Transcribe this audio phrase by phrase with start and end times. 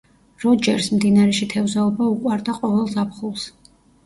[0.43, 3.47] როჯერსს მდინარეში თევზაობა უყვარდა ყოველ ზაფხულს.